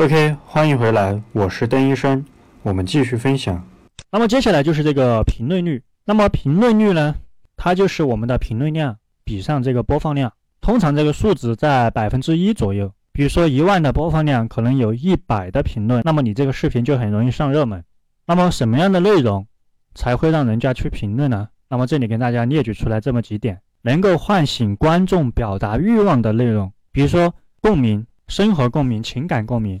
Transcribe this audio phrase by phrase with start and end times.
[0.00, 2.24] OK，欢迎回来，我是邓医生，
[2.62, 3.62] 我们继续分享。
[4.10, 5.82] 那么接下来就是这个评论率。
[6.06, 7.14] 那么评论率呢，
[7.54, 10.32] 它就是我们的评论量比上这个播放量，
[10.62, 12.90] 通常这个数值在百分之一左右。
[13.12, 17.84] 比如说一万的播放量，可能有一百的评论，那么你这个视频就很容易上热门。
[18.26, 19.46] 那么什么样的内容
[19.94, 21.46] 才会让人家去评论呢？
[21.68, 29.78] 那么这里跟大家列举出来这么几点，能够唤醒观众表达欲望的内容，比如说共鸣、生活共鸣、情感共鸣。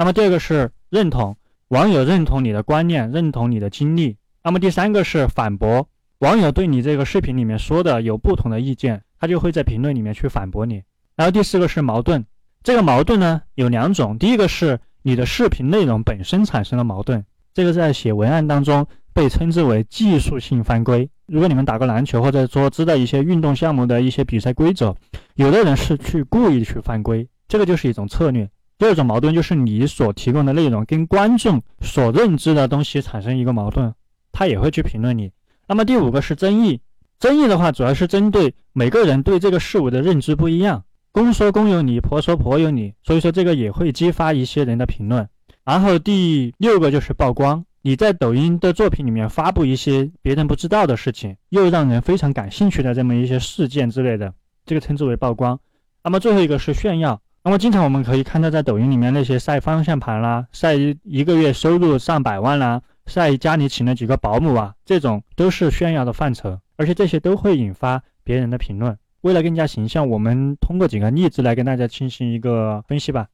[0.00, 1.36] 那么第二个是认同，
[1.68, 4.16] 网友认同你的观念，认同你的经历。
[4.42, 5.86] 那么第三个是反驳，
[6.20, 10.82] 网友对你这个视频里面说的有不同的意见，他就会在评论里面去反驳你。
[11.16, 12.24] 然后第四个是矛盾，
[12.62, 21.10] 这个矛盾呢有两种，第一个是你的视频内容本身产生了矛盾，这个在写文案当中被称之为技术性犯规。
[21.26, 24.96] 如果你们打过篮球，或者说知道一些运动项目的一些比赛规则，
[25.34, 28.48] 有的人是去故意去犯规，这个就是一种策略。
[28.80, 33.92] 第二种矛盾就是你所提供的内容跟观众所认知的东西产生一个矛盾，
[34.32, 35.30] 他也会去评论你。
[35.68, 36.80] 那么第五个是争议，
[37.18, 40.82] 争议的话主要是针对每个人对这个事物的认知不一样，
[41.12, 45.28] 公说公有理，婆说婆有理，所以说这个也会激发一些人的评论。
[45.62, 54.32] 然后第六个就是曝光，你在抖音的作品里面发布一些别人不知道的事情，又让人非常感兴趣的这么一些事件之类的，
[54.64, 55.60] 这个称之为曝光。
[56.02, 57.20] 那么最后一个是炫耀。
[57.42, 68.94] 那么经常我们可以看到，在抖音里面那些晒方向盘啦，晒一一个月收入上百万啦，晒家里请了几个保姆啊，这种都是炫耀的范畴，而且这些都会引发别人的评论。
[69.22, 73.26] 为了更加形象，我们通过几个例子来跟大家进行一个分析吧。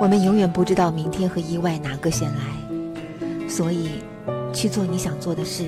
[0.00, 3.90] 我们永远不知道明天和意外哪个先来，所以
[4.54, 5.64] 去做你想做的事，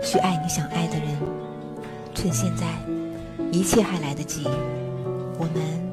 [0.00, 1.08] 去爱你想爱的人，
[2.14, 2.66] 趁现在，
[3.50, 4.44] 一切还来得及。
[5.38, 5.83] 我们。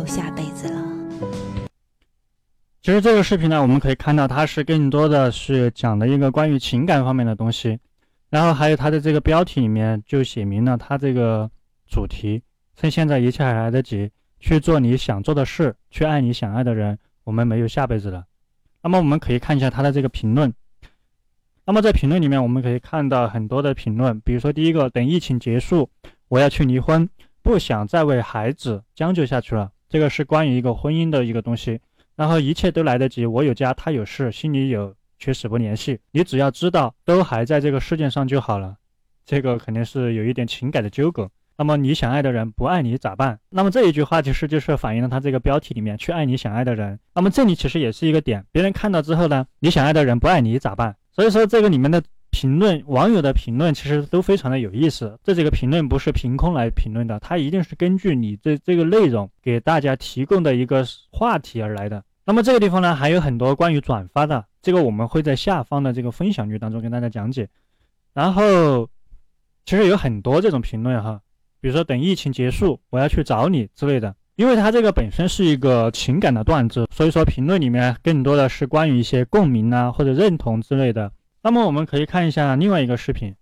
[0.00, 0.82] 有下辈子了。
[2.80, 7.78] 其实这个视频呢，我们可以看到，它是更多的是讲的一个关于情感方面的东西。
[8.30, 11.50] 然后还有它的这个标题里面就写明了它这个
[11.86, 12.42] 主题：
[12.76, 16.98] 趁现在一切还来得及，去做你想做的事，去爱你想爱的人。
[17.24, 18.24] 我们没有下辈子了。
[18.82, 20.50] 那么我们可以看一下它的这个评论。
[21.66, 25.90] 那么在评论里面，我们可以看到很多的评论，比如说第一个，等疫情结束，
[26.28, 27.06] 我要去离婚。
[27.42, 31.80] 不想再为孩子将就下去了，这个是关于一个婚姻的一个东西。
[32.16, 35.98] 然后一切都来得及，我有家，他有事，心里有却死不联系。
[36.12, 38.76] 你只要知道都还在这个世界上就好了。
[39.26, 41.28] 这个肯定是有一点情感的纠葛。
[41.58, 43.38] 那么你想爱的人不爱你咋办？
[43.50, 46.98] 那么这一句话其实就是反映了他这个标题里面去爱你想爱的人。
[47.14, 50.96] 那么这里其实也是一个点，别人看到之后呢，你想爱的人不爱你咋办？
[51.10, 52.02] 所以说这个里面的。
[52.30, 62.02] 评论网友的评论其实都非常的有意思，这几个评论不是凭空来评论的，它一定是根据你这这个内容给大家提供的一个话题而来的。
[62.24, 67.48] 那么这个地方呢，还有很多关于转发的，这个我们会在下方的这个分享率当中跟大家讲解。
[68.14, 68.88] 然后
[69.64, 71.20] 其实有很多这种评论哈，
[71.60, 81.10] 比如说等疫情结束，我要去找你之类的，因为它这个本身是一个情感的段子，所以说评论里面更多的是关于一些共鸣啊或者认同之类的。
[81.42, 83.34] 那么我们可以看一下另外一个视频。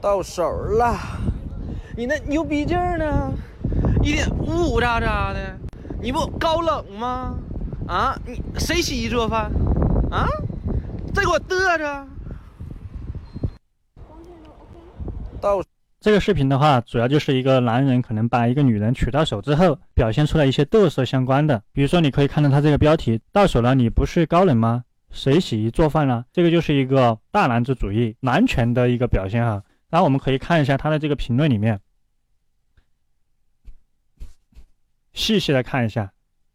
[0.00, 0.96] 到手了，
[1.96, 3.32] 你那牛逼劲儿呢？
[4.02, 5.58] 一天呜呜喳喳的，
[6.00, 7.34] 你不高冷吗？
[7.86, 9.50] 啊，你谁洗衣做饭？
[10.10, 10.26] 啊，
[11.14, 12.06] 再给我嘚着。
[15.40, 15.62] 到
[16.00, 21.62] 这个视频的话，主要就是一个男人可能把一个女人娶到手之后，表现出来一些嘚瑟相关的。
[21.72, 24.82] 比如说，你可以看到他这个标题：到手了，你不是高冷吗？
[25.16, 26.24] 谁洗衣做饭呢？
[26.30, 29.64] 这个就是一个大男子主义、男权的一个表现哈。
[29.88, 31.80] 然后我们可以看一下他的这个评论里面，
[35.14, 36.12] 细细的看一下，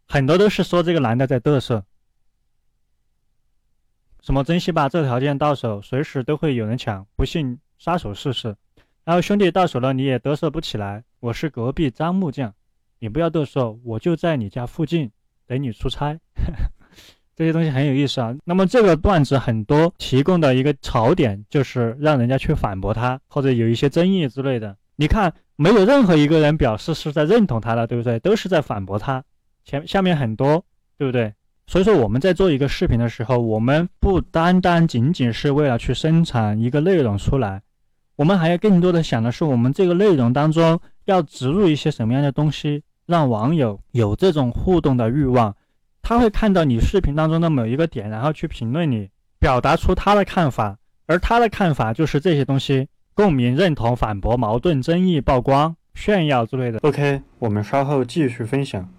[0.08, 1.84] 很多都是说这个男的在嘚瑟，
[4.22, 8.56] 什么珍惜吧，这条件到手随时都会有人抢，不信杀手试试。
[9.04, 12.54] 然后兄弟到手了你也嘚瑟不起来，我是隔壁张木匠，
[13.00, 15.12] 你不要嘚瑟，我就在你家附近
[15.48, 16.19] 等你出差。
[17.42, 18.32] 这些东西很有意思啊。
[18.46, 24.78] 那么这个段子很多提供的一个槽点就是让人家去反驳他，或者有一些争议之类的。
[24.98, 28.20] 你看，没有任何一个人表示是在认同他的，对不对？
[28.20, 29.24] 都是在反驳他。
[29.66, 30.64] 前下面很多，
[31.00, 31.34] 对不对？
[31.66, 37.64] 所以说我们在做一个视频的时候，我们不单单仅仅是为了去生产一个内容出来，
[38.18, 45.56] 我们还要更多的想的是，我们这个内容当中要植入一些什么样的东西，让网友有这种互动的欲望。
[46.12, 49.10] 他会看到你视频当中的某一个点，然后去评论你，
[49.40, 55.74] 表达出他的看法，而他的看法就是这些东西：共鸣、认同、反驳、矛盾、争议、曝光。
[55.94, 56.80] 炫耀之类的。
[56.80, 58.94] OK，我们稍后继续分享。